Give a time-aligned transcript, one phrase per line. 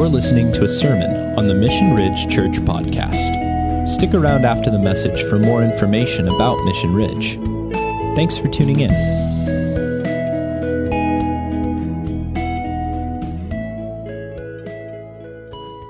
[0.00, 3.86] You're listening to a sermon on the Mission Ridge Church podcast.
[3.86, 7.34] Stick around after the message for more information about Mission Ridge.
[8.16, 8.88] Thanks for tuning in.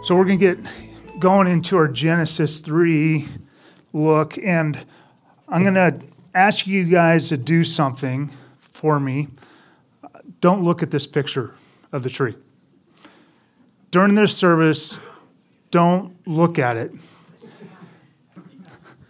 [0.03, 3.29] So we're going to get going into our Genesis 3
[3.93, 4.85] look, and
[5.49, 6.01] I'm going to
[6.35, 9.29] ask you guys to do something for me.
[10.41, 11.55] Don't look at this picture
[11.93, 12.35] of the tree.
[13.91, 15.01] During this service,
[15.71, 16.93] don't look at it.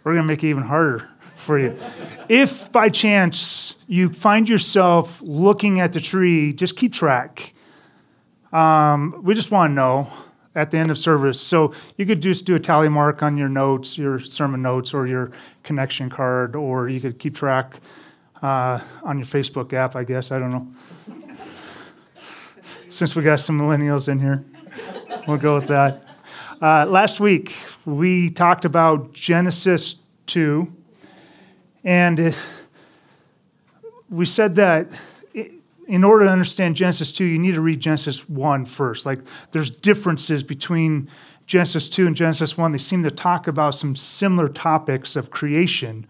[0.03, 1.77] We're going to make it even harder for you.
[2.27, 7.53] If by chance you find yourself looking at the tree, just keep track.
[8.51, 10.11] Um, we just want to know
[10.55, 11.39] at the end of service.
[11.39, 15.05] So you could just do a tally mark on your notes, your sermon notes, or
[15.07, 15.31] your
[15.63, 17.79] connection card, or you could keep track
[18.41, 20.31] uh, on your Facebook app, I guess.
[20.31, 20.67] I don't know.
[22.89, 24.43] Since we got some millennials in here,
[25.27, 26.03] we'll go with that.
[26.61, 27.55] Uh, last week,
[27.85, 29.95] we talked about Genesis
[30.27, 30.71] 2,
[31.83, 32.39] and it,
[34.09, 34.91] we said that
[35.91, 39.05] in order to understand Genesis 2, you need to read Genesis 1 first.
[39.05, 39.19] Like,
[39.51, 41.09] there's differences between
[41.47, 42.71] Genesis 2 and Genesis 1.
[42.71, 46.07] They seem to talk about some similar topics of creation,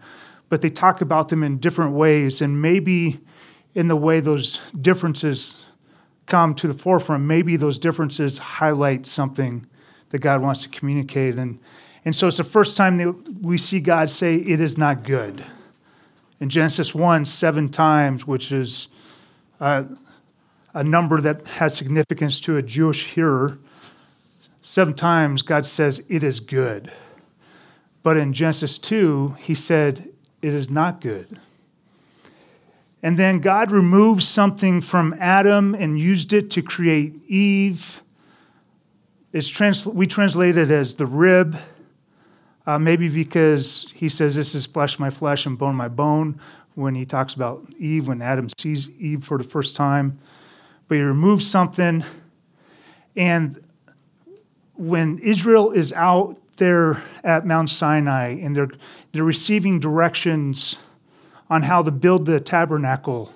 [0.48, 2.40] but they talk about them in different ways.
[2.40, 3.18] And maybe
[3.74, 5.64] in the way those differences
[6.32, 9.66] come to the forefront, maybe those differences highlight something
[10.08, 11.34] that God wants to communicate.
[11.34, 11.58] And,
[12.06, 15.44] and so it's the first time that we see God say, It is not good.
[16.40, 18.88] In Genesis 1, seven times, which is
[19.60, 19.84] uh,
[20.72, 23.58] a number that has significance to a Jewish hearer.
[24.62, 26.90] Seven times God says, It is good.
[28.02, 30.08] But in Genesis 2, he said,
[30.40, 31.38] It is not good.
[33.02, 38.00] And then God removed something from Adam and used it to create Eve.
[39.32, 41.56] It's trans- we translate it as the rib,
[42.64, 46.40] uh, maybe because he says, This is flesh my flesh and bone my bone
[46.74, 50.18] when he talks about Eve, when Adam sees Eve for the first time.
[50.86, 52.04] But he removes something.
[53.16, 53.62] And
[54.74, 58.70] when Israel is out there at Mount Sinai and they're,
[59.10, 60.78] they're receiving directions
[61.52, 63.30] on how to build the tabernacle,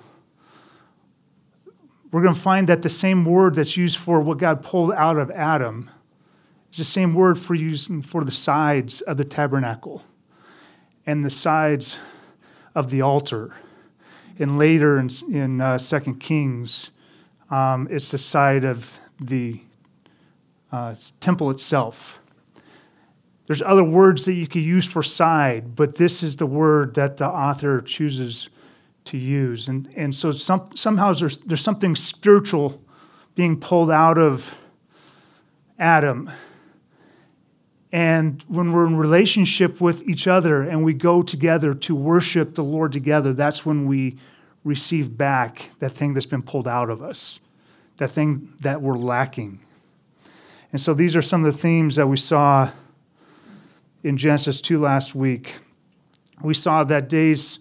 [2.11, 5.17] we're going to find that the same word that's used for what God pulled out
[5.17, 5.91] of Adam
[6.71, 10.01] is the same word for using for the sides of the tabernacle.
[11.05, 11.99] And the sides
[12.73, 13.53] of the altar.
[14.39, 16.89] And later in, in uh, 2 Kings,
[17.51, 19.61] um, it's the side of the
[20.71, 22.19] uh, temple itself.
[23.47, 27.17] There's other words that you could use for side, but this is the word that
[27.17, 28.49] the author chooses
[29.05, 29.67] to use.
[29.67, 32.81] And, and so some, somehow there's, there's something spiritual
[33.35, 34.57] being pulled out of
[35.79, 36.29] Adam
[37.91, 42.63] and when we're in relationship with each other and we go together to worship the
[42.63, 44.17] Lord together, that's when we
[44.63, 47.39] receive back that thing that's been pulled out of us,
[47.97, 49.59] that thing that we're lacking.
[50.73, 52.71] And so these are some of the themes that we saw
[54.07, 55.59] in Genesis 2 last week.
[56.41, 57.59] We saw that days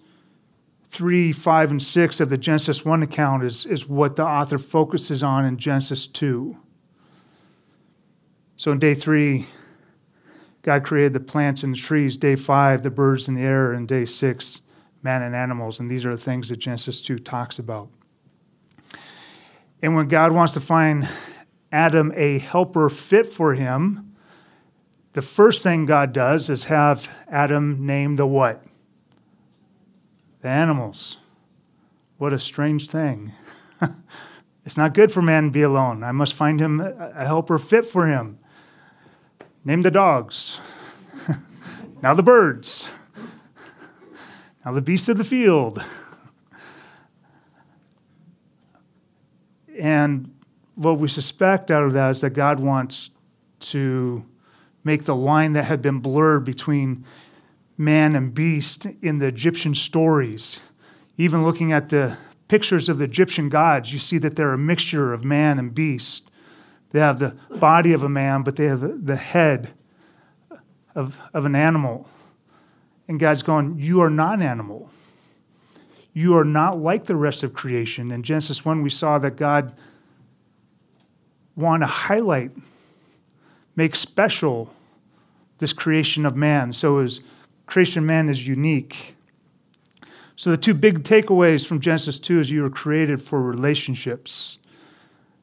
[0.91, 5.23] 3, 5, and 6 of the Genesis 1 account is, is what the author focuses
[5.23, 6.57] on in Genesis 2.
[8.57, 9.47] So in day 3,
[10.63, 12.17] God created the plants and the trees.
[12.17, 13.73] Day five, the birds in the air.
[13.73, 14.63] And day six,
[15.03, 15.79] man and animals.
[15.79, 17.89] And these are the things that Genesis 2 talks about.
[19.81, 21.09] And when God wants to find
[21.71, 24.06] Adam a helper fit for him,
[25.17, 28.63] the first thing God does is have Adam name the what?
[30.43, 31.17] The animals.
[32.19, 33.33] What a strange thing.
[34.67, 36.05] it's not good for man to be alone.
[36.05, 38.39] I must find him a helper fit for him.
[39.65, 40.61] Name the dogs.
[42.03, 42.87] now the birds.
[44.67, 45.83] Now the beasts of the field.
[49.79, 50.35] And
[50.75, 53.09] what we suspect out of that is that God wants
[53.61, 54.27] to
[54.87, 57.05] make the line that had been blurred between
[57.77, 60.61] man and beast in the Egyptian stories.
[61.17, 62.17] Even looking at the
[62.47, 66.31] pictures of the Egyptian gods, you see that they're a mixture of man and beast.
[66.93, 69.73] They have the body of a man, but they have the head
[70.95, 72.09] of, of an animal.
[73.09, 74.89] And God's going, You are not an animal.
[76.13, 78.13] You are not like the rest of creation.
[78.13, 79.77] In Genesis 1, we saw that God
[81.57, 82.53] wanted to highlight,
[83.75, 84.73] make special
[85.59, 86.73] this creation of man.
[86.73, 87.21] So his
[87.67, 89.17] creation of man is unique.
[90.37, 94.59] So the two big takeaways from Genesis 2 is you were created for relationships.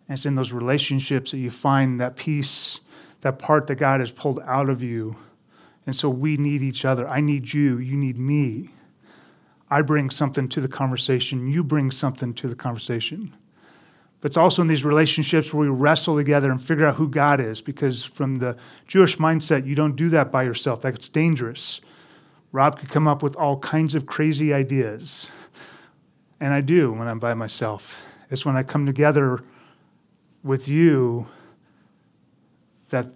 [0.07, 2.79] And it's in those relationships that you find that piece,
[3.21, 5.15] that part that God has pulled out of you.
[5.85, 7.11] And so we need each other.
[7.11, 7.79] I need you.
[7.79, 8.69] You need me.
[9.69, 11.47] I bring something to the conversation.
[11.47, 13.33] You bring something to the conversation.
[14.23, 17.41] But it's also in these relationships where we wrestle together and figure out who God
[17.41, 18.55] is, because from the
[18.87, 20.79] Jewish mindset, you don't do that by yourself.
[20.79, 21.81] That's dangerous.
[22.53, 25.29] Rob could come up with all kinds of crazy ideas.
[26.39, 28.01] And I do when I'm by myself.
[28.31, 29.43] It's when I come together
[30.41, 31.27] with you
[32.91, 33.07] that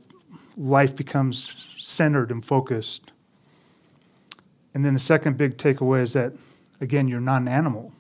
[0.57, 3.13] life becomes centered and focused.
[4.73, 6.33] And then the second big takeaway is that,
[6.81, 7.93] again, you're not an animal.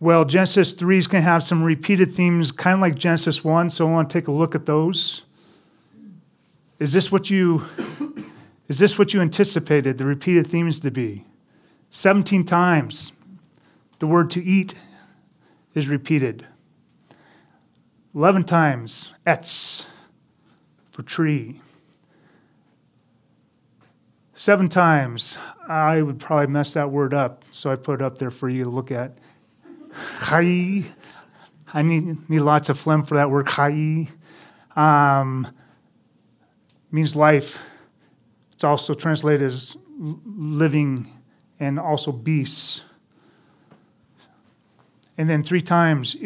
[0.00, 3.70] Well, Genesis 3 is going to have some repeated themes, kind of like Genesis 1,
[3.70, 5.22] so I want to take a look at those.
[6.78, 7.64] Is this what you
[8.68, 11.24] is this what you anticipated the repeated themes to be?
[11.90, 13.10] 17 times
[13.98, 14.76] the word to eat
[15.74, 16.46] is repeated.
[18.14, 19.86] 11 times etz
[20.92, 21.60] for tree.
[24.36, 25.36] Seven times,
[25.68, 28.62] I would probably mess that word up, so I put it up there for you
[28.62, 29.18] to look at.
[30.24, 30.84] Chai.
[31.72, 34.08] I need, need lots of phlegm for that word, chai.
[34.74, 35.48] Um,
[36.90, 37.58] means life.
[38.52, 41.08] It's also translated as living
[41.60, 42.82] and also beasts.
[45.16, 46.16] And then three times,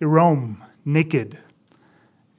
[0.00, 1.38] erom, naked.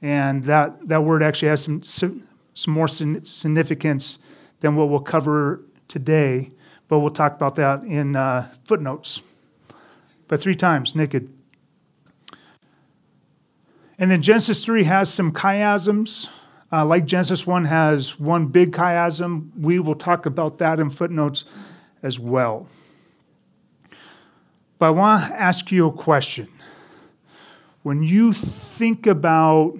[0.00, 4.18] And that, that word actually has some, some, some more significance
[4.60, 6.50] than what we'll cover today,
[6.88, 9.20] but we'll talk about that in uh, footnotes
[10.28, 11.32] but three times naked.
[13.98, 16.28] And then Genesis 3 has some chiasms.
[16.70, 19.50] Uh, like Genesis 1 has one big chiasm.
[19.58, 21.46] We will talk about that in footnotes
[22.02, 22.68] as well.
[24.78, 26.48] But I want to ask you a question.
[27.82, 29.78] When you think about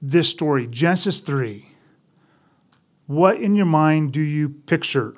[0.00, 1.66] this story, Genesis 3,
[3.06, 5.14] what in your mind do you picture?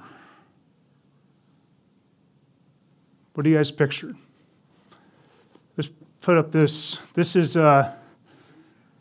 [3.37, 4.15] What do you guys picture?
[5.77, 5.91] Let's
[6.23, 6.97] put up this.
[7.13, 7.95] This is uh,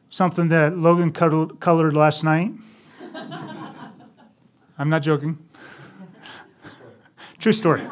[0.10, 2.52] something that Logan colored last night.
[4.78, 5.38] I'm not joking.
[7.40, 7.84] True story.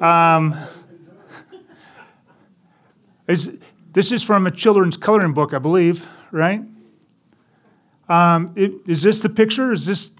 [0.00, 0.56] Um,
[3.26, 3.58] is,
[3.92, 6.62] this is from a children's coloring book, I believe, right?
[8.08, 9.72] Um, it, is this the picture?
[9.72, 10.12] Is this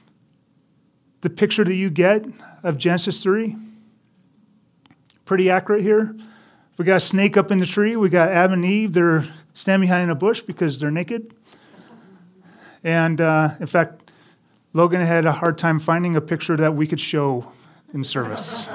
[1.21, 2.25] the picture that you get
[2.65, 3.57] of Genesis 3?
[5.31, 6.13] Pretty accurate here.
[6.77, 7.95] We got a snake up in the tree.
[7.95, 8.95] We got Adam and Eve.
[8.95, 11.33] They're standing behind a bush because they're naked.
[12.83, 14.11] And uh, in fact,
[14.73, 17.47] Logan had a hard time finding a picture that we could show
[17.95, 18.67] in service.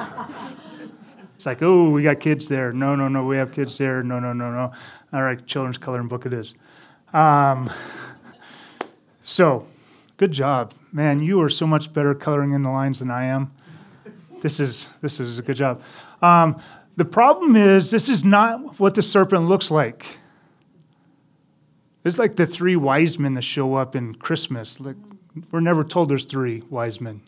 [1.36, 2.72] it's like, oh, we got kids there.
[2.72, 4.02] No, no, no, we have kids there.
[4.02, 4.72] No, no, no, no.
[5.14, 6.56] All right, children's coloring book it is.
[7.14, 7.70] Um,
[9.24, 9.68] so,
[10.16, 11.22] good job, man.
[11.22, 13.52] You are so much better coloring in the lines than I am.
[14.42, 15.82] This is this is a good job.
[16.22, 16.60] Um,
[16.96, 20.20] the problem is, this is not what the serpent looks like.
[22.04, 24.80] It's like the three wise men that show up in Christmas.
[24.80, 24.96] Like,
[25.52, 27.22] we're never told there's three wise men.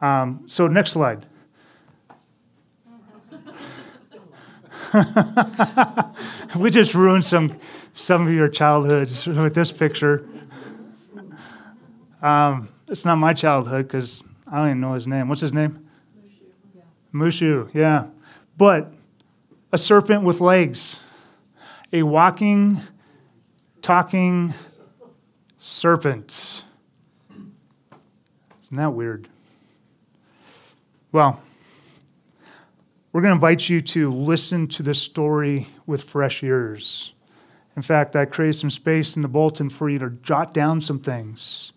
[0.00, 1.26] Um, so, next slide.
[6.56, 7.56] we just ruined some,
[7.92, 10.26] some of your childhoods with this picture.
[12.22, 15.28] Um, it's not my childhood because I don't even know his name.
[15.28, 15.89] What's his name?
[17.12, 18.06] Mushu, yeah.
[18.56, 18.92] But
[19.72, 20.98] a serpent with legs,
[21.92, 22.80] a walking,
[23.82, 24.54] talking
[25.58, 26.64] serpent.
[28.62, 29.28] Isn't that weird?
[31.12, 31.40] Well,
[33.12, 37.12] we're going to invite you to listen to this story with fresh ears.
[37.76, 41.00] In fact, I created some space in the bulletin for you to jot down some
[41.00, 41.72] things.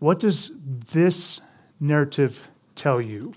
[0.00, 1.40] What does this
[1.78, 3.34] narrative tell you?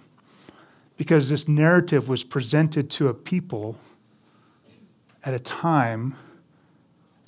[0.98, 3.78] Because this narrative was presented to a people
[5.24, 6.16] at a time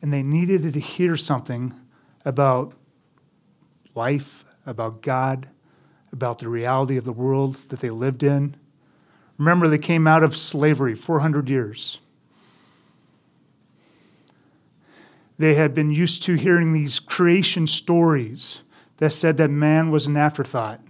[0.02, 1.74] and they needed to hear something
[2.26, 2.74] about
[3.96, 5.50] life, about God,
[6.12, 8.56] about the reality of the world that they lived in.
[9.38, 12.00] Remember, they came out of slavery 400 years.
[15.38, 18.62] They had been used to hearing these creation stories
[18.98, 20.82] that said that man was an afterthought.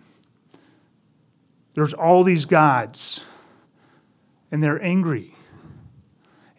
[1.74, 3.24] There's all these gods,
[4.52, 5.36] and they're angry.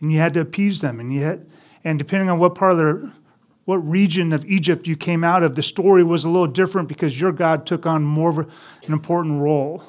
[0.00, 1.00] And you had to appease them.
[1.00, 1.46] And, had,
[1.84, 3.12] and depending on what part of their,
[3.64, 7.20] what region of Egypt you came out of, the story was a little different because
[7.20, 9.84] your God took on more of an important role.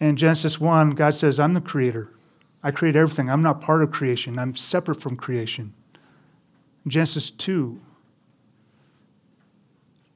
[0.00, 2.10] In Genesis 1, God says, I'm the creator.
[2.62, 3.30] I create everything.
[3.30, 5.74] I'm not part of creation, I'm separate from creation.
[6.86, 7.80] Genesis 2,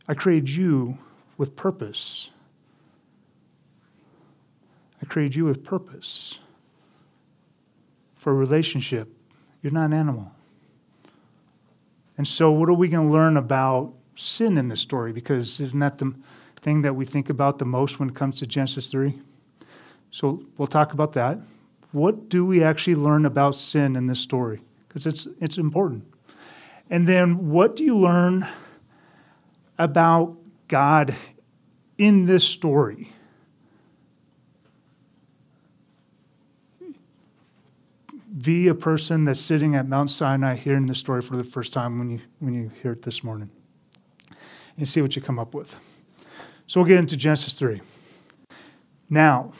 [0.08, 0.98] I created you
[1.38, 2.30] with purpose.
[5.02, 6.38] I created you with purpose
[8.14, 9.08] for a relationship.
[9.62, 10.32] You're not an animal.
[12.18, 15.12] And so, what are we going to learn about sin in this story?
[15.12, 16.14] Because isn't that the
[16.56, 19.18] thing that we think about the most when it comes to Genesis 3?
[20.10, 21.38] So, we'll talk about that.
[21.92, 24.60] What do we actually learn about sin in this story?
[24.88, 26.04] Because it's, it's important.
[26.88, 28.46] And then, what do you learn
[29.78, 30.36] about
[30.68, 31.14] God
[31.98, 33.12] in this story?
[38.36, 41.98] Be a person that's sitting at Mount Sinai hearing this story for the first time
[41.98, 43.50] when you, when you hear it this morning
[44.76, 45.76] and see what you come up with.
[46.66, 47.80] So we'll get into Genesis 3.
[49.08, 49.52] Now,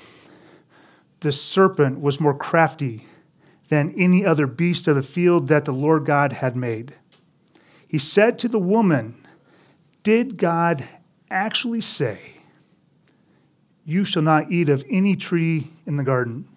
[1.21, 3.07] the serpent was more crafty
[3.69, 6.95] than any other beast of the field that the Lord God had made.
[7.89, 9.15] He said to the woman,
[10.03, 10.85] Did God
[11.31, 12.35] actually say,
[13.85, 16.49] You shall not eat of any tree in the garden?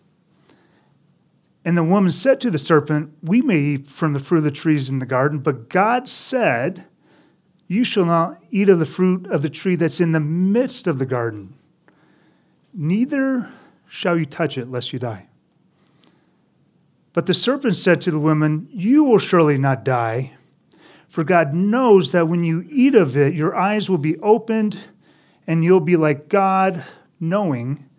[1.65, 4.51] And the woman said to the serpent, We may eat from the fruit of the
[4.51, 6.85] trees in the garden, but God said,
[7.67, 10.99] You shall not eat of the fruit of the tree that's in the midst of
[10.99, 11.55] the garden,
[12.73, 13.51] neither
[13.87, 15.27] shall you touch it, lest you die.
[17.11, 20.37] But the serpent said to the woman, You will surely not die,
[21.09, 24.77] for God knows that when you eat of it, your eyes will be opened,
[25.45, 26.85] and you'll be like God,
[27.19, 27.89] knowing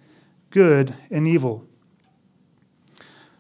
[0.50, 1.66] good and evil.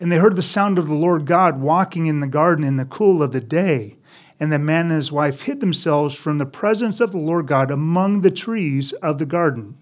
[0.00, 2.86] And they heard the sound of the Lord God walking in the garden in the
[2.86, 3.98] cool of the day.
[4.40, 7.70] And the man and his wife hid themselves from the presence of the Lord God
[7.70, 9.76] among the trees of the garden.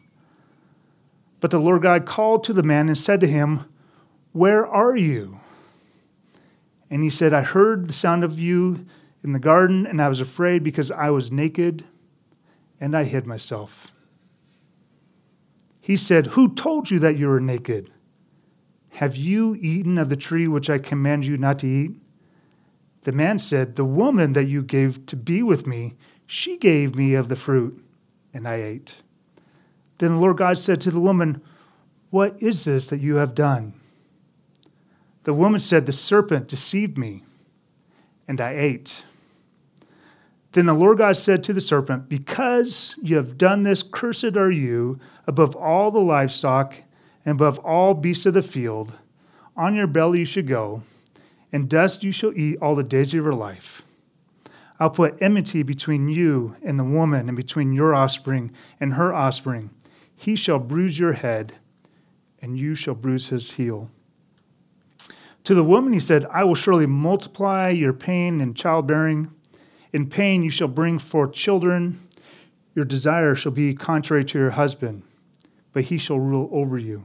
[1.39, 3.65] But the Lord God called to the man and said to him,
[4.33, 5.39] Where are you?
[6.91, 8.85] And he said, I heard the sound of you
[9.23, 11.85] in the garden, and I was afraid because I was naked,
[12.81, 13.93] and I hid myself.
[15.81, 17.93] He said, Who told you that you were naked?
[18.91, 21.93] Have you eaten of the tree which I command you not to eat?
[23.03, 25.95] The man said, The woman that you gave to be with me,
[26.27, 27.83] she gave me of the fruit,
[28.35, 29.03] and I ate.
[29.99, 31.43] Then the Lord God said to the woman,
[32.11, 33.75] What is this that you have done?
[35.25, 37.25] The woman said, The serpent deceived me,
[38.27, 39.05] and I ate.
[40.53, 44.51] Then the Lord God said to the serpent, Because you have done this, cursed are
[44.51, 46.77] you above all the livestock
[47.29, 48.95] and above all beasts of the field.
[49.55, 50.83] On your belly you shall go,
[51.53, 53.83] and dust you shall eat all the days of your life.
[54.81, 59.69] I'll put enmity between you and the woman, and between your offspring and her offspring.
[60.17, 61.57] He shall bruise your head,
[62.41, 63.91] and you shall bruise his heel.
[65.45, 69.31] To the woman he said, I will surely multiply your pain in childbearing.
[69.93, 72.01] In pain you shall bring forth children.
[72.75, 75.03] Your desire shall be contrary to your husband,
[75.75, 77.05] but he shall rule over you.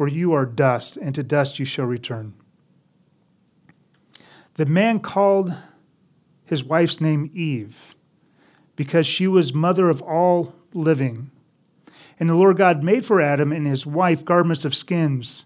[0.00, 2.32] for you are dust, and to dust you shall return.
[4.54, 5.52] The man called
[6.42, 7.94] his wife's name Eve,
[8.76, 11.30] because she was mother of all living.
[12.18, 15.44] And the Lord God made for Adam and his wife garments of skins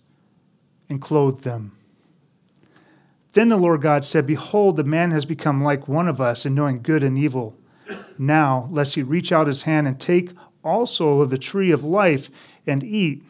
[0.88, 1.76] and clothed them.
[3.32, 6.54] Then the Lord God said, Behold, the man has become like one of us in
[6.54, 7.56] knowing good and evil.
[8.16, 10.30] Now, lest he reach out his hand and take
[10.62, 12.30] also of the tree of life
[12.68, 13.24] and eat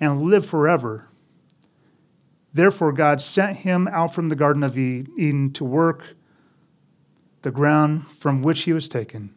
[0.00, 1.08] and live forever.
[2.52, 6.14] Therefore, God sent him out from the Garden of Eden to work
[7.42, 9.34] the ground from which he was taken.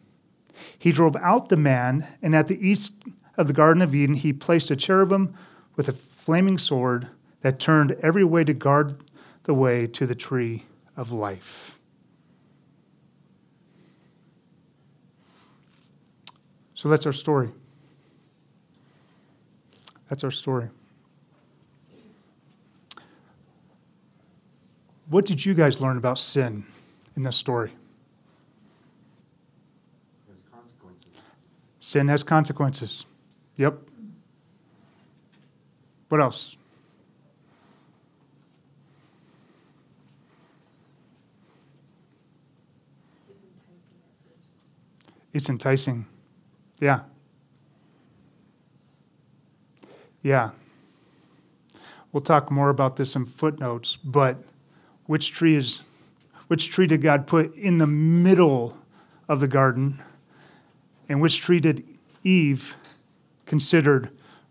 [0.78, 3.02] He drove out the man, and at the east
[3.36, 5.34] of the Garden of Eden, he placed a cherubim
[5.76, 7.08] with a flaming sword
[7.42, 9.02] that turned every way to guard
[9.44, 10.64] the way to the tree
[10.96, 11.78] of life.
[16.74, 17.50] So that's our story.
[20.10, 20.68] That's our story.
[25.08, 26.64] What did you guys learn about sin
[27.16, 27.72] in this story?
[31.78, 33.06] Sin has consequences.
[33.56, 33.78] Yep.
[36.08, 36.56] What else?
[45.32, 46.06] It's enticing.
[46.80, 47.00] Yeah.
[50.22, 50.50] Yeah.
[52.12, 54.36] We'll talk more about this in footnotes, but
[55.06, 55.80] which tree is
[56.48, 58.76] which tree did God put in the middle
[59.28, 60.02] of the garden?
[61.08, 61.84] And which tree did
[62.24, 62.74] Eve
[63.46, 64.10] considered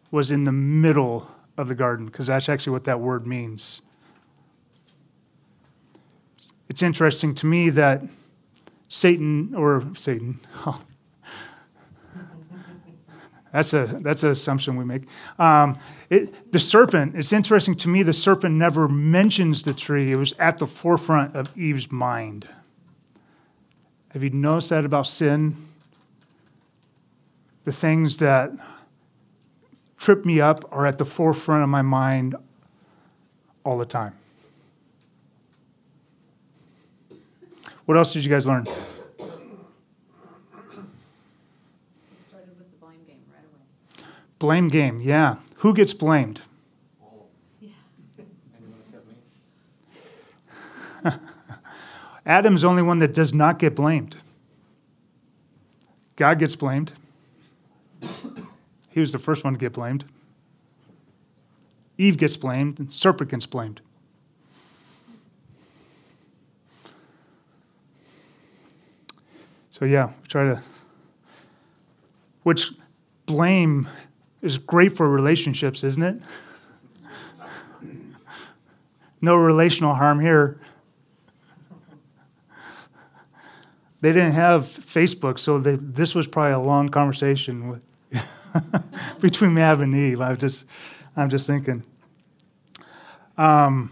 [0.10, 2.06] was in the middle of the garden?
[2.06, 3.82] Because that's actually what that word means.
[6.70, 8.04] It's interesting to me that
[8.88, 10.82] Satan, or Satan, oh,
[13.52, 15.04] that's a that's an assumption we make.
[15.40, 15.78] Um,
[16.10, 17.16] it, the serpent.
[17.16, 18.04] It's interesting to me.
[18.04, 20.12] The serpent never mentions the tree.
[20.12, 22.48] It was at the forefront of Eve's mind.
[24.10, 25.56] Have you noticed that about sin?
[27.66, 28.52] The things that
[29.98, 32.36] trip me up are at the forefront of my mind
[33.64, 34.14] all the time.
[37.86, 38.68] What else did you guys learn?
[44.40, 45.36] Blame game, yeah.
[45.58, 46.42] Who gets blamed?
[52.26, 54.18] Adam's the only one that does not get blamed.
[56.16, 56.94] God gets blamed.
[58.90, 60.06] He was the first one to get blamed.
[61.98, 63.82] Eve gets blamed, and serpent gets blamed.
[69.72, 70.62] So yeah, try to
[72.44, 72.72] which
[73.26, 73.88] blame
[74.42, 76.22] is great for relationships, isn't it?
[79.22, 80.60] No relational harm here.
[84.02, 87.82] They didn't have Facebook, so they, this was probably a long conversation with,
[89.20, 90.22] between Mav and Eve.
[90.22, 90.66] I was just,
[91.18, 91.84] I'm just thinking.
[93.38, 93.92] Um,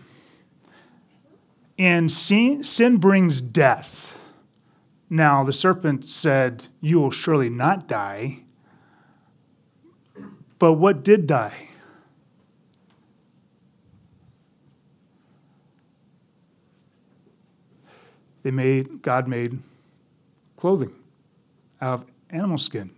[1.78, 4.18] and sin, sin brings death.
[5.10, 8.44] Now, the serpent said, You will surely not die.
[10.60, 11.70] But what did die?
[18.43, 19.60] They made, God made
[20.56, 20.93] clothing
[21.82, 22.91] out of animal skin.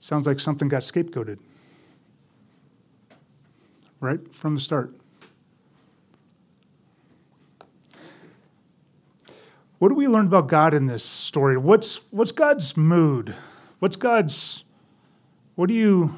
[0.00, 1.38] Sounds like something got scapegoated
[4.00, 4.92] right from the start.
[9.78, 11.56] What do we learn about God in this story?
[11.56, 13.36] What's, what's God's mood?
[13.82, 14.62] What's God's,
[15.56, 16.14] what do you,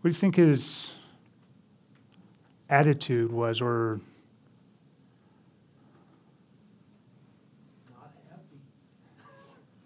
[0.00, 0.92] what do you think his
[2.70, 4.00] attitude was or
[7.90, 8.56] Not happy.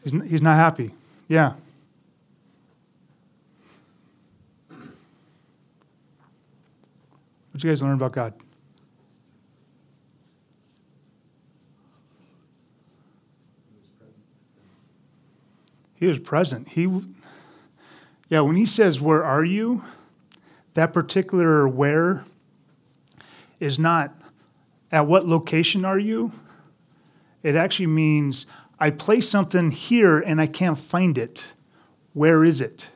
[0.04, 0.90] he's, he's not happy.
[1.26, 1.54] Yeah.
[7.50, 8.34] What you guys learn about God?
[15.98, 16.68] He was present.
[16.68, 16.88] He,
[18.28, 19.84] yeah, when he says, Where are you?
[20.78, 22.24] that particular where
[23.58, 24.14] is not
[24.92, 26.30] at what location are you?
[27.42, 28.46] It actually means
[28.78, 31.48] I place something here and I can't find it.
[32.12, 32.90] Where is it?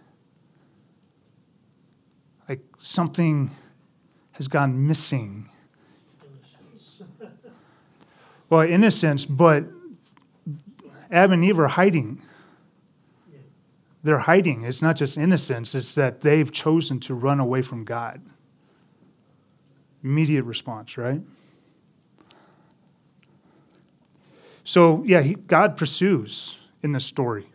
[2.48, 3.50] Like something
[4.34, 5.48] has gone missing.
[8.48, 9.64] Well, innocence, but
[11.10, 12.22] Adam and Eve are hiding
[14.02, 14.64] they're hiding.
[14.64, 18.20] It's not just innocence, it's that they've chosen to run away from God.
[20.02, 21.22] Immediate response, right?
[24.64, 27.48] So, yeah, he, God pursues in this story.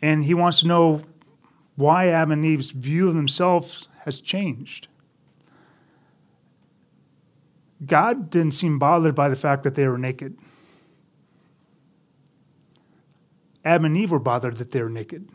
[0.00, 1.02] And he wants to know
[1.76, 4.88] why Adam and Eve's view of themselves has changed.
[7.84, 10.36] God didn't seem bothered by the fact that they were naked.
[13.64, 15.28] Adam and Eve were bothered that they were naked.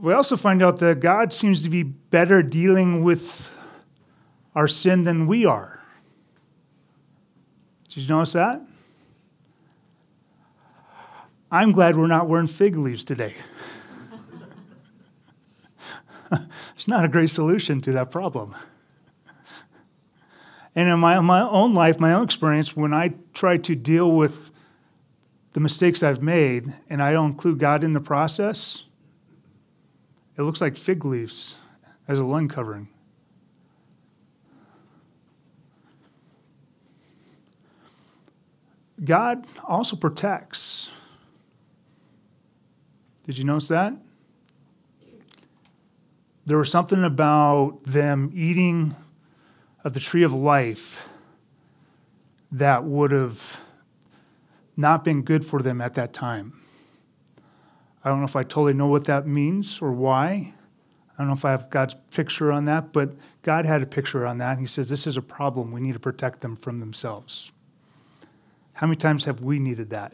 [0.00, 3.50] We also find out that God seems to be better dealing with
[4.54, 5.80] our sin than we are.
[7.88, 8.60] Did you notice that?
[11.50, 13.34] I'm glad we're not wearing fig leaves today.
[16.76, 18.54] it's not a great solution to that problem.
[20.78, 24.52] And in my, my own life, my own experience, when I try to deal with
[25.52, 28.84] the mistakes I've made and I don't include God in the process,
[30.36, 31.56] it looks like fig leaves
[32.06, 32.86] as a lung covering.
[39.04, 40.90] God also protects.
[43.24, 43.94] Did you notice that?
[46.46, 48.94] There was something about them eating
[49.84, 51.08] of the tree of life
[52.50, 53.60] that would have
[54.76, 56.60] not been good for them at that time.
[58.02, 60.54] I don't know if I totally know what that means or why.
[61.14, 64.24] I don't know if I have God's picture on that, but God had a picture
[64.24, 64.58] on that.
[64.58, 65.72] He says, This is a problem.
[65.72, 67.50] We need to protect them from themselves.
[68.74, 70.12] How many times have we needed that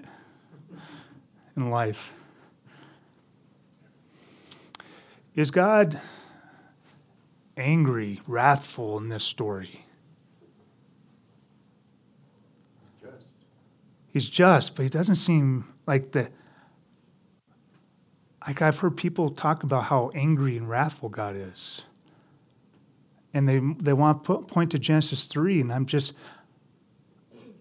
[1.57, 2.11] in life?
[5.35, 6.00] Is God
[7.57, 9.85] angry, wrathful in this story?
[13.03, 13.33] Just.
[14.12, 16.31] He's just, but he doesn't seem like the.
[18.47, 21.83] Like I've heard people talk about how angry and wrathful God is.
[23.33, 26.12] And they, they want to point to Genesis 3, and I'm just,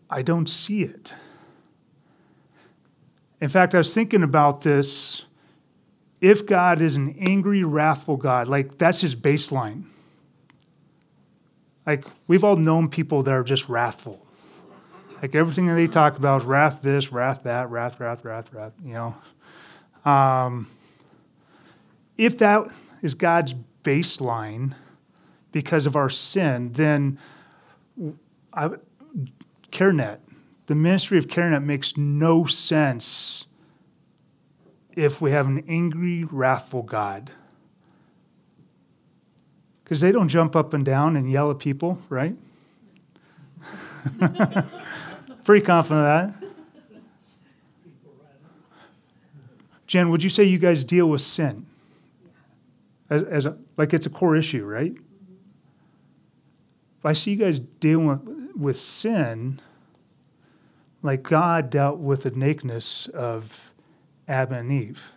[0.10, 1.14] I don't see it.
[3.42, 5.26] In fact, I was thinking about this.
[6.24, 9.84] If God is an angry, wrathful God, like that's his baseline.
[11.86, 14.26] Like we've all known people that are just wrathful.
[15.22, 18.72] Like everything that they talk about is wrath this, wrath that, wrath, wrath, wrath, wrath,
[18.86, 20.10] you know.
[20.10, 20.68] Um,
[22.18, 24.76] if that is God's baseline
[25.52, 27.20] because of our sin, then
[28.54, 28.70] I,
[29.74, 30.20] CareNet.
[30.68, 33.48] The ministry of CareNet makes no sense
[34.96, 37.32] if we have an angry, wrathful God.
[39.84, 42.36] Because they don't jump up and down and yell at people, right?
[45.44, 46.44] Pretty confident of that.
[49.88, 51.66] Jen, would you say you guys deal with sin
[53.10, 54.94] as, as a, like it's a core issue, right?
[57.00, 59.60] If I see you guys dealing with, with sin
[61.02, 63.73] like God dealt with the nakedness of
[64.28, 65.12] Adam and Eve.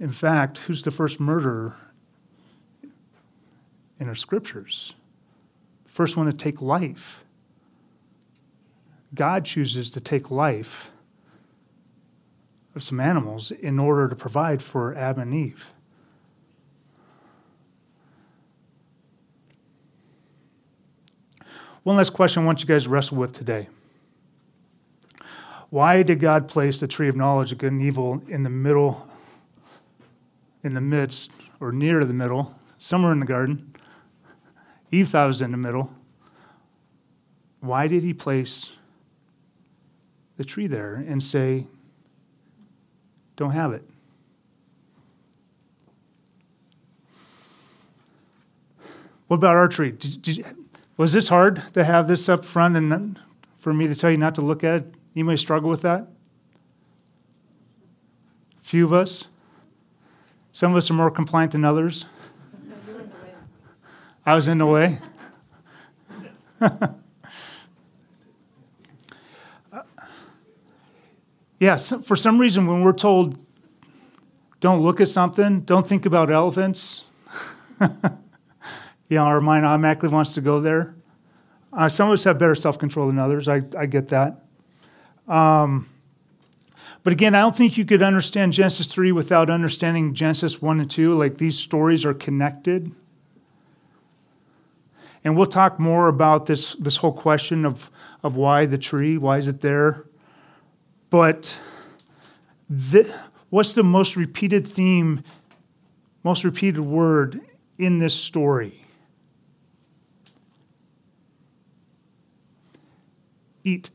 [0.00, 1.76] In fact, who's the first murderer
[3.98, 4.94] in our scriptures?
[5.84, 7.24] The first one to take life.
[9.14, 10.90] God chooses to take life
[12.74, 15.72] of some animals in order to provide for Adam and Eve.
[21.84, 23.68] One last question I want you guys to wrestle with today.
[25.74, 29.08] Why did God place the tree of knowledge of good and evil in the middle,
[30.62, 33.74] in the midst, or near the middle, somewhere in the garden?
[34.92, 35.92] Eve thought was in the middle.
[37.58, 38.70] Why did he place
[40.36, 41.66] the tree there and say,
[43.34, 43.82] don't have it?
[49.26, 49.90] What about our tree?
[49.90, 50.46] Did, did,
[50.96, 53.18] was this hard to have this up front and
[53.58, 54.94] for me to tell you not to look at it?
[55.14, 56.08] You may struggle with that.
[58.60, 59.28] Few of us.
[60.50, 62.04] Some of us are more compliant than others.
[64.26, 64.98] I was in the way.
[71.60, 73.38] yeah, for some reason, when we're told,
[74.60, 77.02] don't look at something, don't think about elephants.
[77.80, 77.88] you
[79.10, 80.94] know, our mind automatically wants to go there.
[81.72, 83.48] Uh, some of us have better self control than others.
[83.48, 84.43] I, I get that.
[85.28, 85.88] Um,
[87.02, 90.90] but again, I don't think you could understand Genesis 3 without understanding Genesis 1 and
[90.90, 91.14] 2.
[91.14, 92.92] Like these stories are connected.
[95.24, 97.90] And we'll talk more about this, this whole question of,
[98.22, 100.04] of why the tree, why is it there?
[101.10, 101.58] But
[102.68, 103.14] the,
[103.50, 105.22] what's the most repeated theme,
[106.22, 107.40] most repeated word
[107.78, 108.84] in this story?
[113.64, 113.90] eat.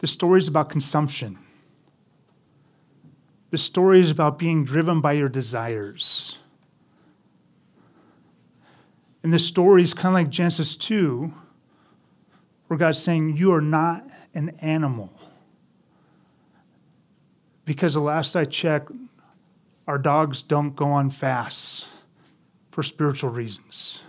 [0.00, 1.38] The story is about consumption.
[3.50, 6.38] The story is about being driven by your desires.
[9.22, 11.32] And the story is kind of like Genesis 2,
[12.66, 15.12] where God's saying, You are not an animal.
[17.66, 18.90] Because the last I checked,
[19.86, 21.86] our dogs don't go on fasts
[22.70, 24.02] for spiritual reasons.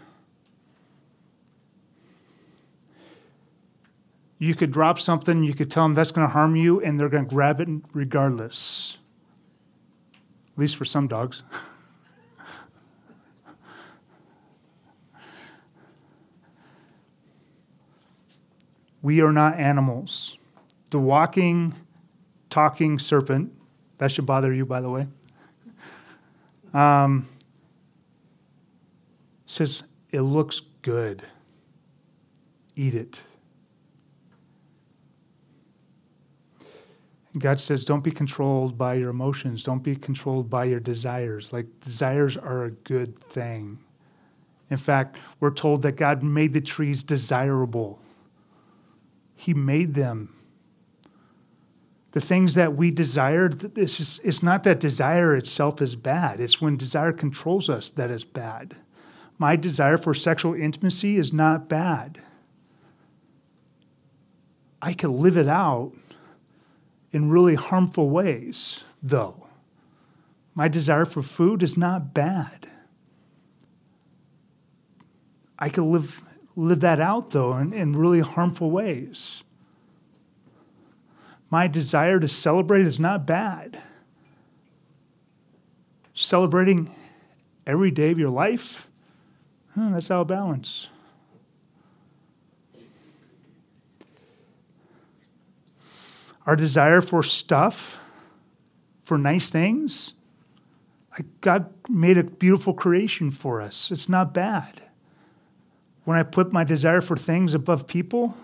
[4.42, 7.10] You could drop something, you could tell them that's going to harm you, and they're
[7.10, 8.98] going to grab it regardless.
[10.54, 11.44] At least for some dogs.
[19.04, 20.40] we are not animals.
[20.90, 21.76] The walking,
[22.50, 23.54] talking serpent,
[24.00, 25.06] that should bother you, by the way,
[26.74, 27.28] um,
[29.46, 31.22] says, It looks good.
[32.76, 33.22] Eat it.
[37.38, 39.64] God says, don't be controlled by your emotions.
[39.64, 41.54] Don't be controlled by your desires.
[41.54, 43.80] Like, desires are a good thing.
[44.70, 48.00] In fact, we're told that God made the trees desirable,
[49.36, 50.36] He made them.
[52.14, 56.42] The things that we desire, is, it's not that desire itself is bad.
[56.42, 58.76] It's when desire controls us that is bad.
[59.38, 62.22] My desire for sexual intimacy is not bad.
[64.82, 65.94] I can live it out
[67.12, 69.48] in really harmful ways, though.
[70.56, 72.68] My desire for food is not bad.
[75.58, 76.22] I can live,
[76.56, 79.44] live that out, though, in, in really harmful ways.
[81.50, 83.82] My desire to celebrate is not bad.
[86.14, 86.94] Celebrating
[87.68, 88.88] every day of your life,
[89.76, 90.90] huh, that's out of balance.
[96.52, 97.98] Our desire for stuff,
[99.06, 100.16] for nice things.
[101.40, 103.90] God made a beautiful creation for us.
[103.90, 104.82] It's not bad.
[106.04, 108.36] When I put my desire for things above people,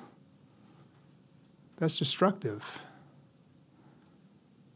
[1.76, 2.82] that's destructive.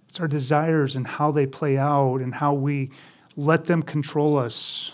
[0.09, 2.91] It's our desires and how they play out and how we
[3.37, 4.91] let them control us.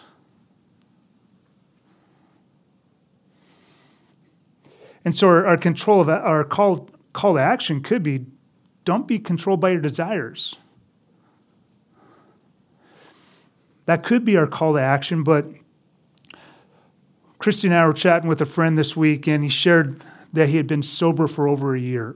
[5.03, 8.27] And so our, our control of our call call to action could be
[8.85, 10.55] don't be controlled by your desires.
[13.85, 15.47] That could be our call to action, but
[17.39, 19.99] Christy and I were chatting with a friend this week, and he shared
[20.31, 22.15] that he had been sober for over a year.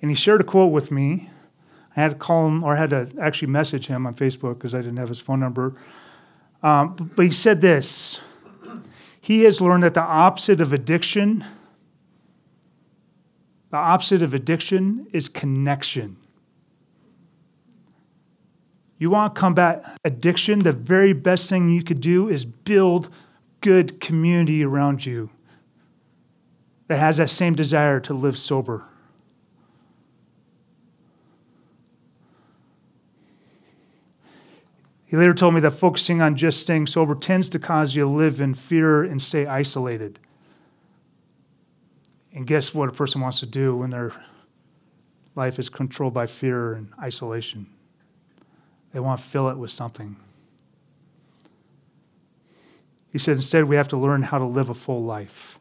[0.00, 1.30] And he shared a quote with me.
[1.94, 4.74] I had to call him, or I had to actually message him on Facebook because
[4.74, 5.74] I didn't have his phone number.
[6.62, 8.20] Um, but he said this
[9.20, 11.44] He has learned that the opposite of addiction
[13.72, 16.18] the opposite of addiction is connection.
[18.98, 23.08] You want to combat addiction, the very best thing you could do is build
[23.62, 25.30] good community around you
[26.88, 28.84] that has that same desire to live sober.
[35.06, 38.08] He later told me that focusing on just staying sober tends to cause you to
[38.08, 40.18] live in fear and stay isolated.
[42.34, 44.12] And guess what a person wants to do when their
[45.34, 47.66] life is controlled by fear and isolation?
[48.92, 50.16] They want to fill it with something.
[53.10, 55.58] He said, instead, we have to learn how to live a full life.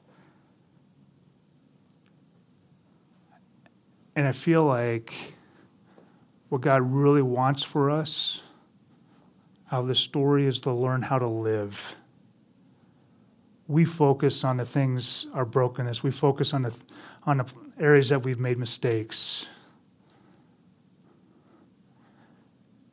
[4.15, 5.13] And I feel like
[6.49, 8.41] what God really wants for us
[9.69, 11.95] of this story is to learn how to live
[13.71, 16.03] we focus on the things our brokenness.
[16.03, 16.75] We focus on the
[17.23, 19.47] on the areas that we've made mistakes.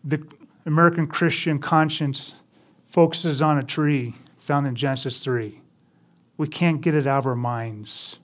[0.04, 0.24] The
[0.64, 2.34] American Christian conscience
[2.86, 5.60] focuses on a tree found in Genesis 3.
[6.36, 8.18] We can't get it out of our minds.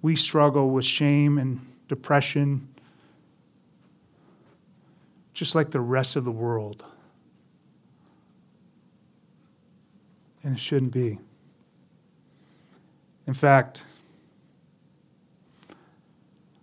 [0.00, 2.68] We struggle with shame and depression
[5.34, 6.84] just like the rest of the world.
[10.44, 11.18] And it shouldn't be.
[13.26, 13.84] In fact,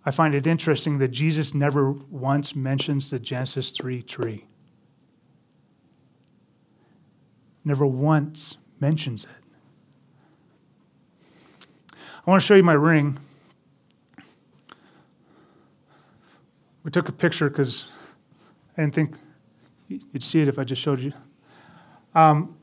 [0.04, 4.46] I find it interesting that Jesus never once mentions the Genesis 3 tree.
[7.64, 9.30] Never once mentions it.
[12.24, 13.18] I want to show you my ring.
[16.84, 17.84] We took a picture because
[18.76, 19.16] I didn't think
[19.88, 21.12] you'd see it if I just showed you.
[22.14, 22.56] Um,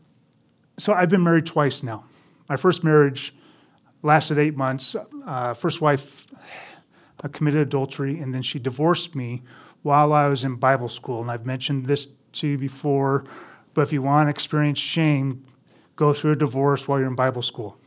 [0.79, 2.05] so I've been married twice now.
[2.47, 3.35] My first marriage
[4.01, 4.95] lasted eight months.
[5.25, 6.25] Uh, first wife
[7.23, 9.43] uh, committed adultery, and then she divorced me
[9.83, 11.21] while I was in Bible school.
[11.21, 13.25] And I've mentioned this to you before,
[13.73, 15.45] but if you want to experience shame,
[15.95, 17.77] go through a divorce while you're in Bible school.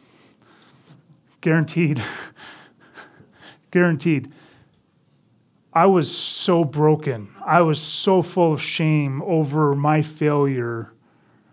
[1.41, 2.03] Guaranteed.
[3.71, 4.31] Guaranteed.
[5.73, 7.35] I was so broken.
[7.45, 10.93] I was so full of shame over my failure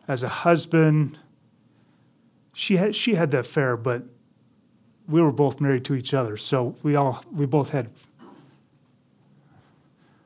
[0.10, 1.18] as a husband,
[2.60, 4.04] she had she had the affair, but
[5.08, 7.90] we were both married to each other, so we all we both had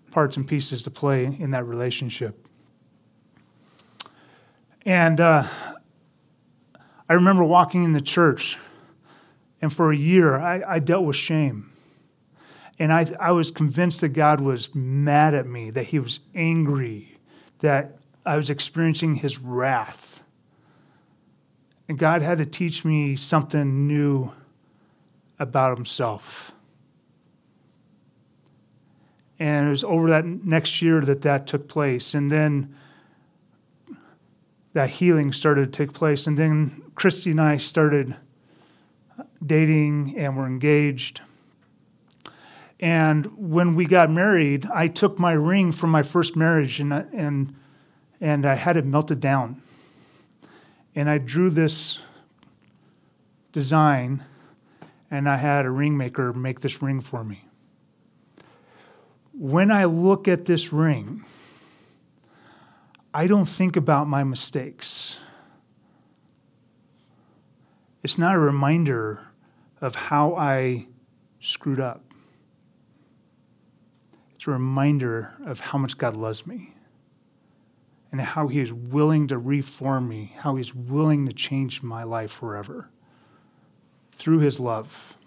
[0.10, 2.48] parts and pieces to play in that relationship.
[4.84, 5.44] And uh,
[7.08, 8.58] I remember walking in the church,
[9.62, 11.72] and for a year I, I dealt with shame.
[12.80, 17.16] And I, I was convinced that God was mad at me, that He was angry,
[17.60, 20.23] that I was experiencing His wrath.
[21.88, 24.32] And God had to teach me something new
[25.40, 26.54] about Himself.
[29.40, 32.14] And it was over that next year that that took place.
[32.14, 32.76] And then
[34.74, 36.28] that healing started to take place.
[36.28, 38.16] And then Christy and I started
[39.46, 41.22] dating and were engaged.
[42.80, 47.56] And when we got married, I took my ring from my first marriage and, and,
[48.20, 49.62] and I had it melted down.
[50.96, 52.00] And I drew this
[53.52, 54.24] design
[55.10, 57.46] and I had a ring maker make this ring for me.
[59.32, 61.24] When I look at this ring,
[63.14, 65.20] I don't think about my mistakes.
[68.04, 69.22] It's not a reminder
[69.82, 70.88] of how I
[71.40, 72.02] screwed up.
[74.36, 76.73] It's a reminder of how much God loves me
[78.14, 82.32] and how He is willing to reform me, how He's willing to change my life
[82.32, 82.88] forever
[84.12, 85.18] through His love.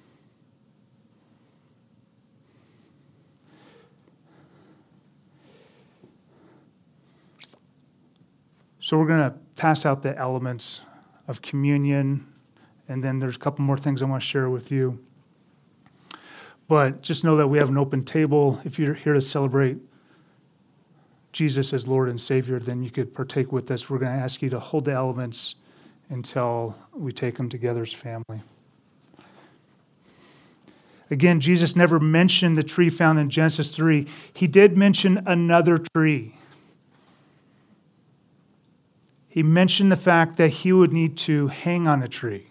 [8.79, 10.81] So we're going to pass out the elements
[11.27, 12.25] of communion,
[12.88, 15.05] and then there's a couple more things I want to share with you.
[16.68, 18.61] But just know that we have an open table.
[18.64, 19.79] If you're here to celebrate
[21.37, 23.88] Jesus as Lord and Savior, then you could partake with us.
[23.88, 25.55] We're going to ask you to hold the elements
[26.09, 28.42] until we take them together as family.
[31.11, 34.07] Again, Jesus never mentioned the tree found in Genesis 3.
[34.33, 36.35] He did mention another tree.
[39.37, 42.49] he mentioned the fact that he would need to hang on a tree,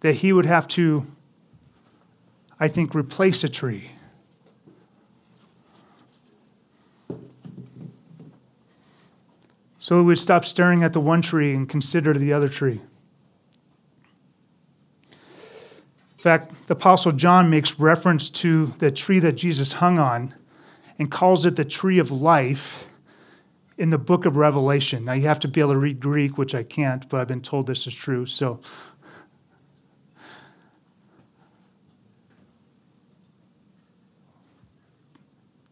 [0.00, 1.06] that he would have to,
[2.60, 3.92] I think, replace a tree.
[9.84, 12.80] So we would stop staring at the one tree and consider the other tree.
[15.10, 15.18] In
[16.16, 20.34] fact, the Apostle John makes reference to the tree that Jesus hung on
[20.98, 22.86] and calls it the tree of life
[23.76, 25.04] in the book of Revelation.
[25.04, 27.42] Now, you have to be able to read Greek, which I can't, but I've been
[27.42, 28.24] told this is true.
[28.24, 28.60] So,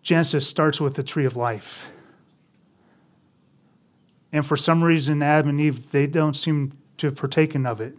[0.02, 1.91] Genesis starts with the tree of life.
[4.32, 7.94] And for some reason, Adam and Eve, they don't seem to have partaken of it.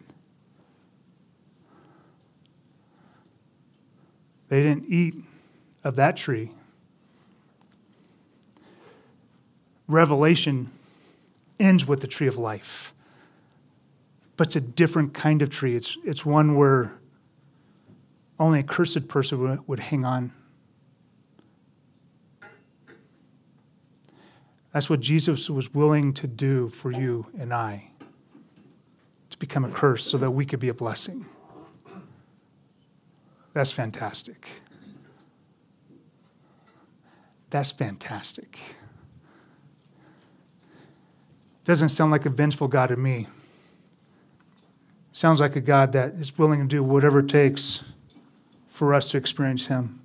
[4.50, 5.16] They didn't eat
[5.84, 6.52] of that tree.
[9.88, 10.72] Revelation
[11.60, 12.94] ends with the tree of life.
[14.38, 15.76] But it's a different kind of tree.
[15.76, 16.94] It's, it's one where
[18.40, 20.34] only a cursed person would, would hang on.
[24.74, 27.92] That's what Jesus was willing to do for you and I
[29.30, 31.26] to become a curse so that we could be a blessing.
[33.54, 34.48] That's fantastic.
[37.52, 38.60] That's fantastic.
[41.64, 43.28] Doesn't sound like a vengeful God to me.
[45.12, 47.84] Sounds like a God that is willing to do whatever it takes
[48.68, 50.03] for us to experience Him.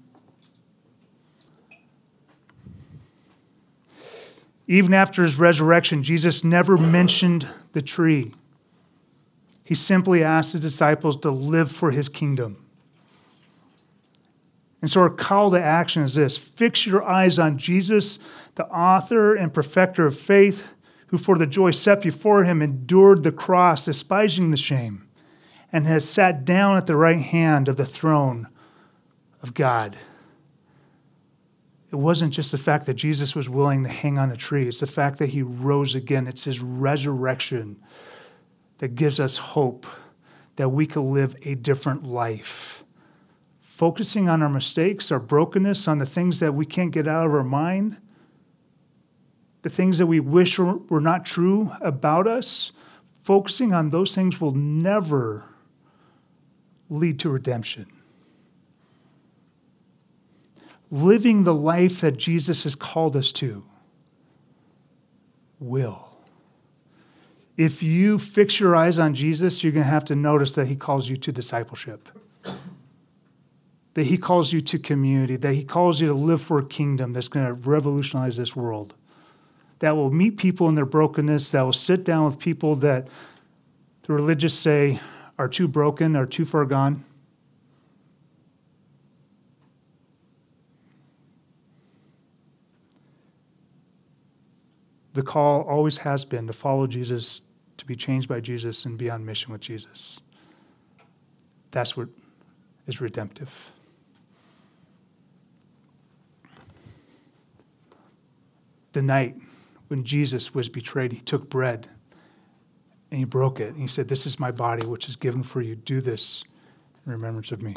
[4.68, 8.32] Even after his resurrection, Jesus never mentioned the tree.
[9.64, 12.64] He simply asked the disciples to live for his kingdom.
[14.80, 18.18] And so our call to action is this fix your eyes on Jesus,
[18.54, 20.64] the author and perfecter of faith
[21.08, 25.08] who for the joy set before him endured the cross, despising the shame,
[25.72, 28.48] and has sat down at the right hand of the throne
[29.42, 29.96] of God.
[31.90, 34.80] It wasn't just the fact that Jesus was willing to hang on a tree, it's
[34.80, 36.26] the fact that he rose again.
[36.26, 37.80] It's his resurrection
[38.78, 39.86] that gives us hope
[40.56, 42.84] that we can live a different life.
[43.60, 47.32] Focusing on our mistakes, our brokenness, on the things that we can't get out of
[47.32, 47.98] our mind
[49.62, 52.72] the things that we wish were not true about us,
[53.22, 55.44] focusing on those things will never
[56.88, 57.86] lead to redemption.
[60.90, 63.64] Living the life that Jesus has called us to
[65.60, 66.08] will.
[67.58, 70.76] if you fix your eyes on Jesus, you're going to have to notice that he
[70.76, 72.08] calls you to discipleship.
[73.94, 77.12] That he calls you to community, that he calls you to live for a kingdom
[77.12, 78.94] that's going to revolutionize this world.
[79.80, 83.08] That will meet people in their brokenness, that will sit down with people that
[84.02, 85.00] the religious say
[85.36, 87.04] are too broken, are too far gone.
[95.18, 97.40] The call always has been to follow Jesus
[97.76, 100.20] to be changed by Jesus and be on mission with Jesus.
[101.72, 102.06] That's what
[102.86, 103.72] is redemptive.
[108.92, 109.34] The night
[109.88, 111.88] when Jesus was betrayed, he took bread
[113.10, 113.70] and he broke it.
[113.70, 115.74] And he said, This is my body, which is given for you.
[115.74, 116.44] Do this
[117.04, 117.74] in remembrance of me.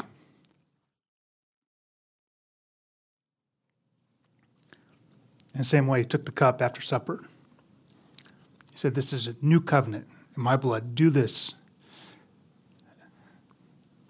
[5.54, 7.24] In the same way, he took the cup after supper
[8.74, 10.06] said, This is a new covenant
[10.36, 10.94] in my blood.
[10.94, 11.54] Do this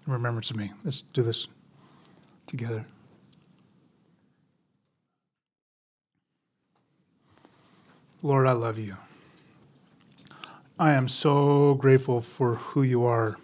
[0.05, 0.71] in remembrance of me.
[0.83, 1.47] Let's do this
[2.47, 2.85] together.
[8.21, 8.95] Lord, I love you.
[10.79, 13.37] I am so grateful for who you are.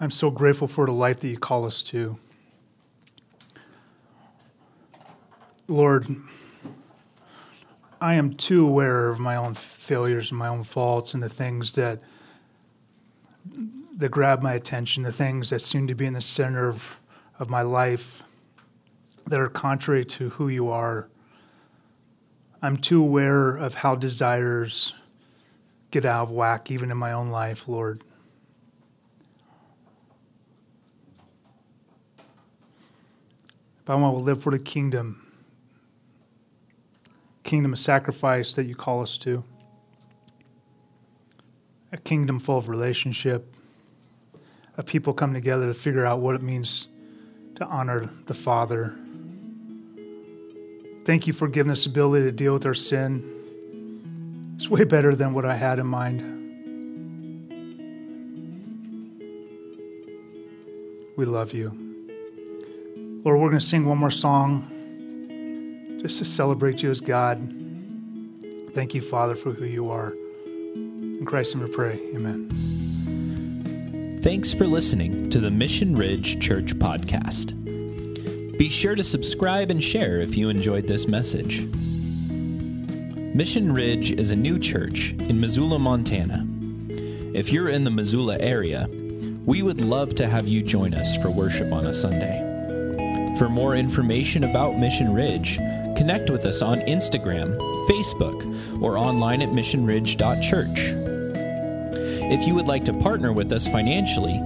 [0.00, 2.18] I'm so grateful for the life that you call us to.
[5.68, 6.16] Lord,
[8.00, 11.72] I am too aware of my own failures and my own faults and the things
[11.72, 12.00] that
[13.96, 16.98] that grab my attention, the things that seem to be in the center of,
[17.38, 18.22] of my life
[19.26, 21.08] that are contrary to who you are.
[22.62, 24.94] I'm too aware of how desires
[25.90, 28.02] get out of whack, even in my own life, Lord.
[33.82, 35.19] If I want to live for the kingdom,
[37.50, 39.42] kingdom of sacrifice that you call us to,
[41.90, 43.52] a kingdom full of relationship,
[44.76, 46.86] of people come together to figure out what it means
[47.56, 48.94] to honor the Father.
[51.04, 54.54] Thank you for giving us the ability to deal with our sin.
[54.56, 56.20] It's way better than what I had in mind.
[61.16, 61.70] We love you.
[63.24, 64.70] Lord, we're going to sing one more song
[66.00, 67.38] just to celebrate you as God.
[68.72, 70.14] Thank you, Father, for who you are.
[70.74, 72.00] In Christ name we pray.
[72.14, 72.48] Amen.
[74.22, 77.56] Thanks for listening to the Mission Ridge Church Podcast.
[78.56, 81.62] Be sure to subscribe and share if you enjoyed this message.
[83.34, 86.46] Mission Ridge is a new church in Missoula, Montana.
[87.34, 88.88] If you're in the Missoula area,
[89.46, 92.46] we would love to have you join us for worship on a Sunday.
[93.38, 95.58] For more information about Mission Ridge,
[96.00, 100.78] connect with us on Instagram, Facebook, or online at missionridge.church.
[102.32, 104.40] If you would like to partner with us financially,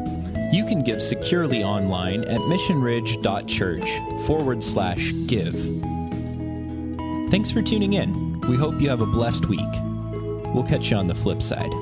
[0.50, 5.54] you can give securely online at missionridge.church forward slash give.
[7.30, 8.40] Thanks for tuning in.
[8.40, 9.60] We hope you have a blessed week.
[10.52, 11.72] We'll catch you on the flip side.